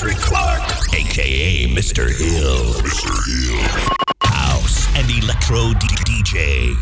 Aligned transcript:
Patrick 0.00 0.16
Clark, 0.16 0.94
aka 0.94 1.66
Mr. 1.66 2.08
Hill. 2.08 2.72
Mr. 2.80 3.12
Hill. 3.26 3.60
House 4.22 4.88
and 4.96 5.10
Electro 5.10 5.74
DJ. 5.74 6.74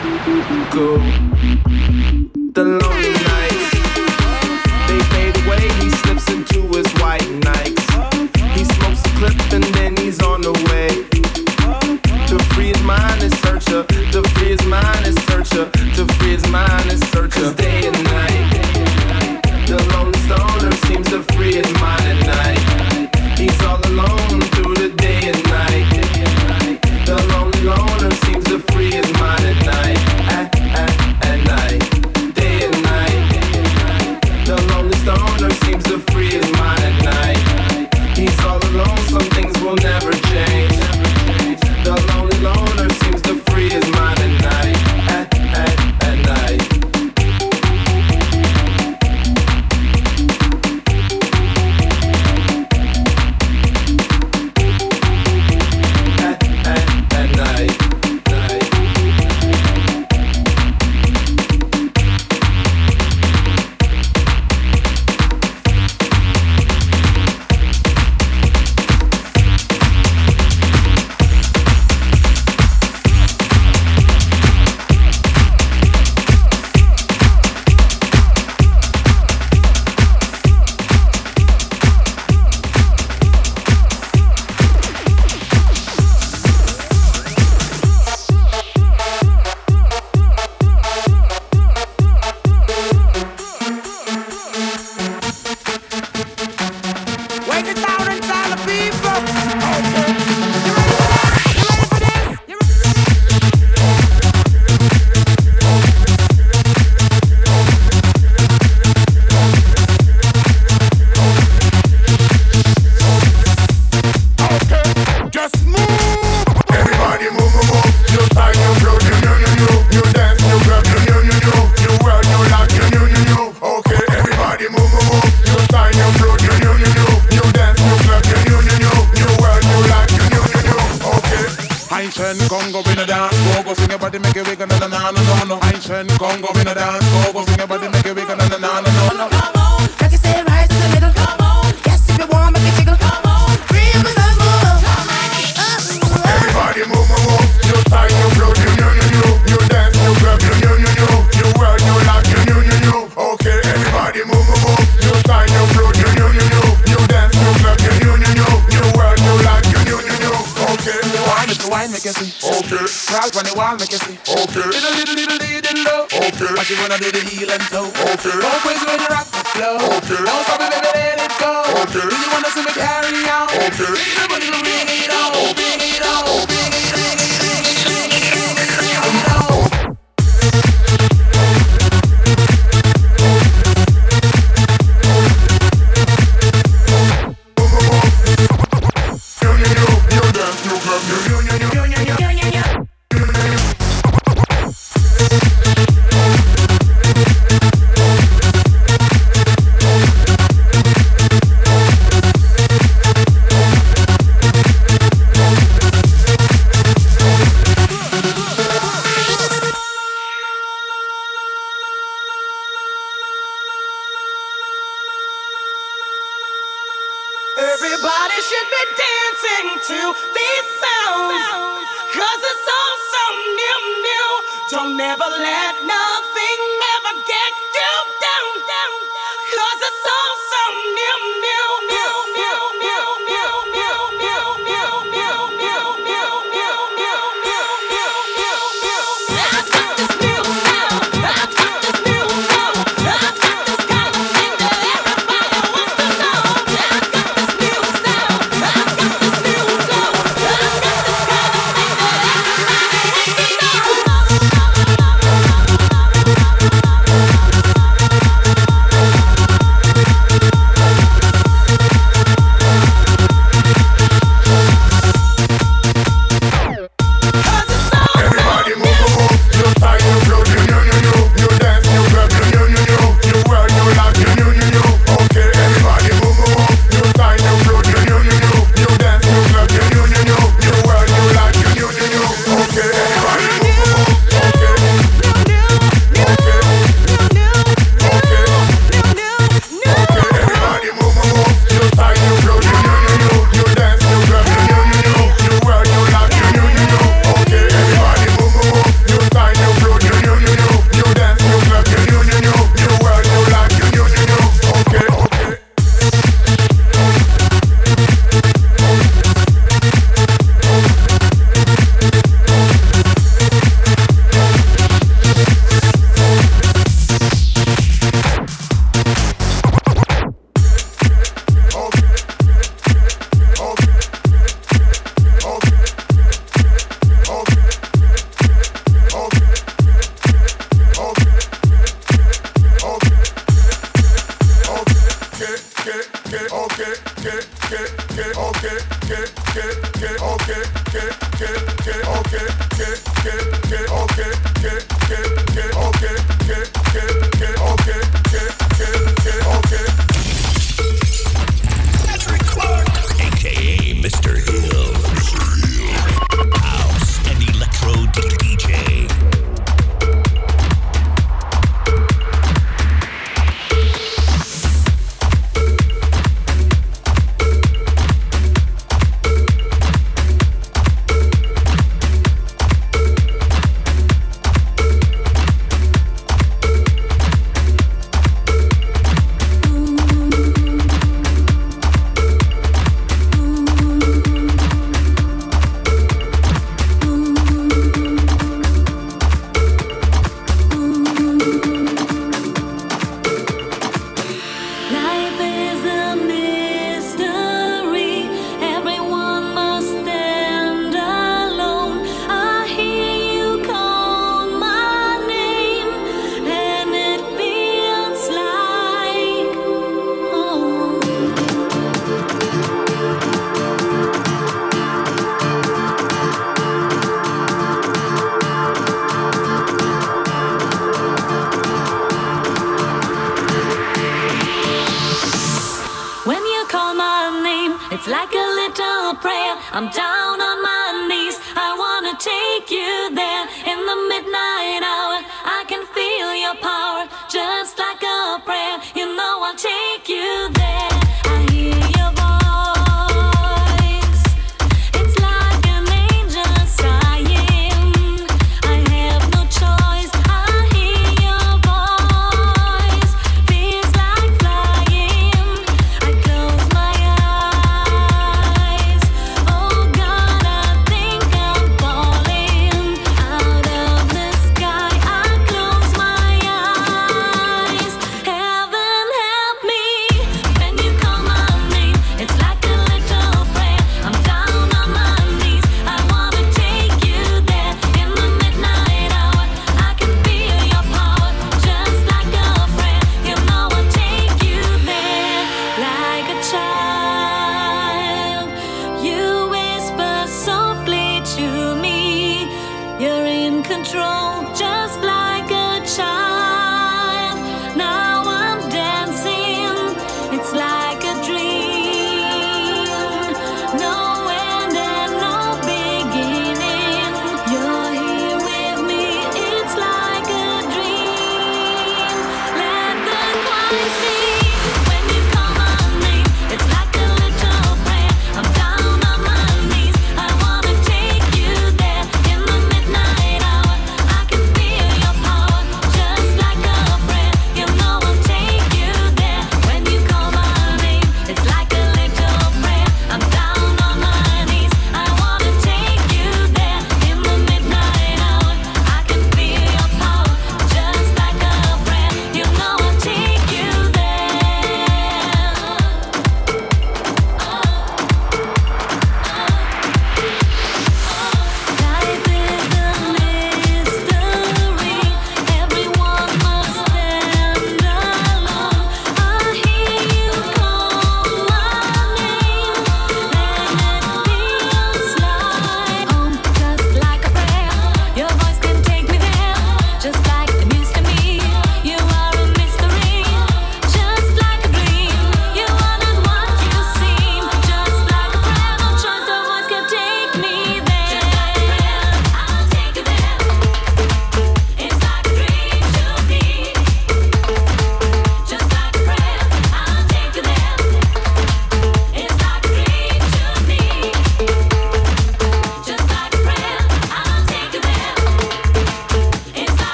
Cool, 0.00 1.49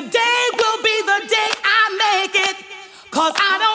Today 0.00 0.44
will 0.56 0.82
be 0.82 0.96
the 1.04 1.28
day 1.28 1.50
I 1.62 2.22
make 2.24 2.34
it, 2.48 2.56
cause 3.10 3.34
I 3.36 3.58
don't. 3.58 3.69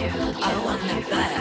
you. 0.00 0.08
I 0.08 0.64
want 0.64 0.82
it 0.84 1.10
back. 1.10 1.39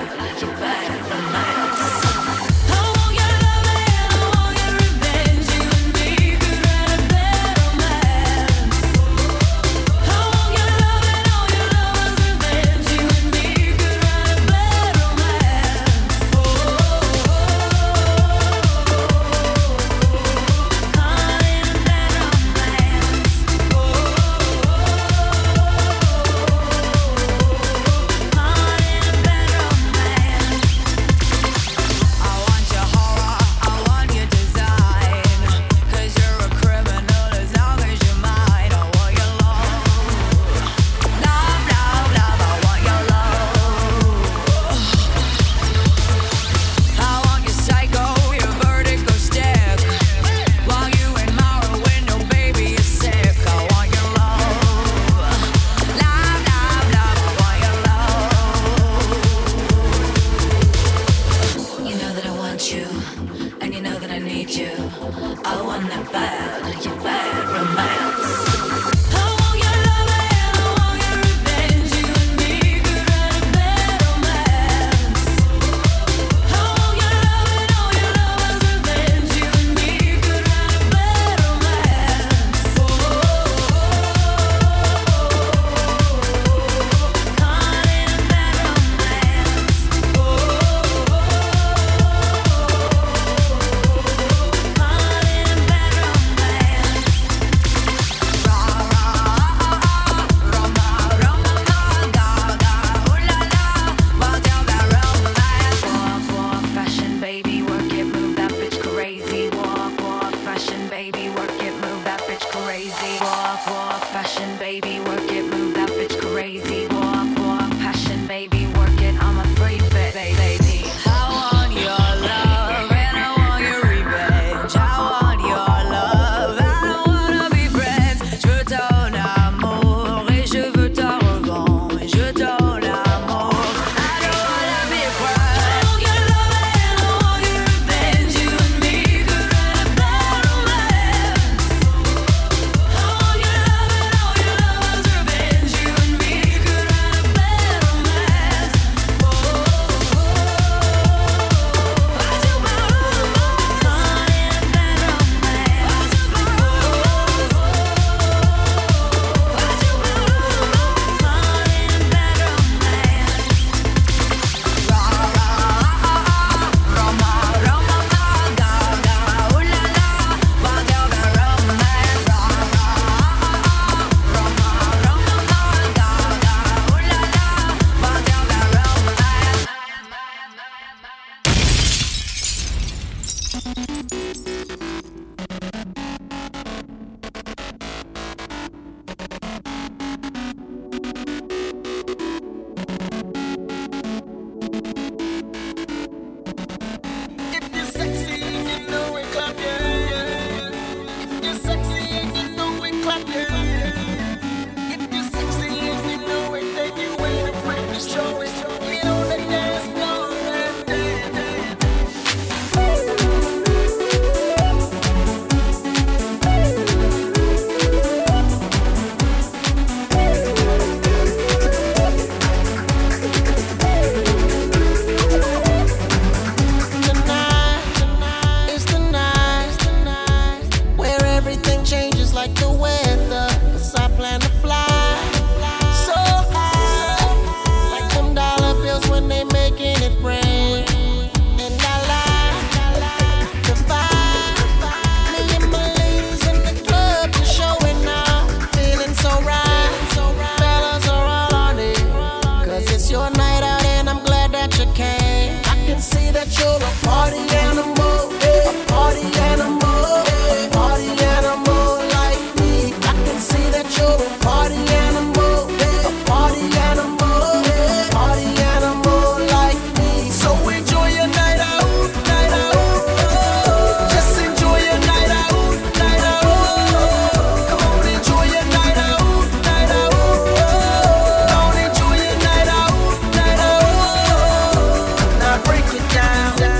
Down. 286.07 286.78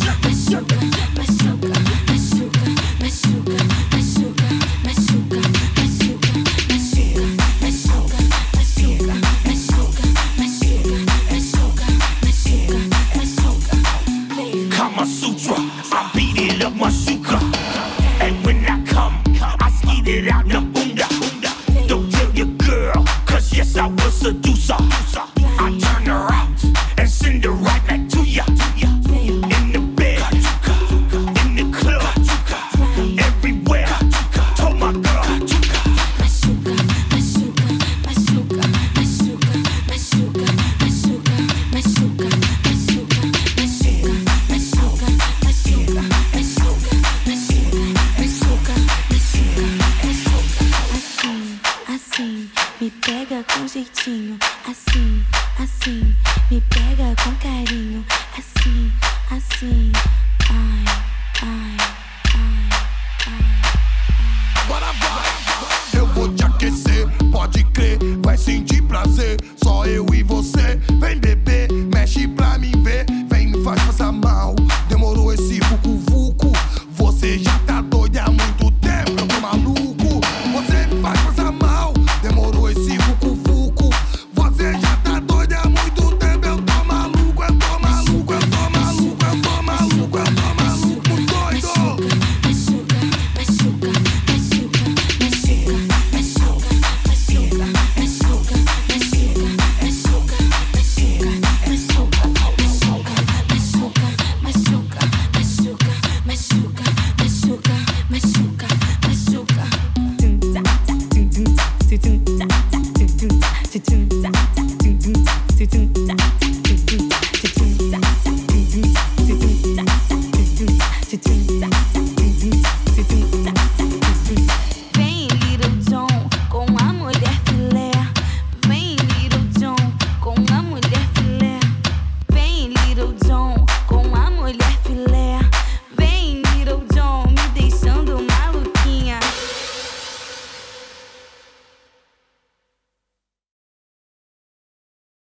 Shirt. 0.00 0.68
Kama 0.78 1.17